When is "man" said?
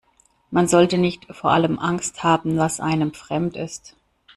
0.49-0.67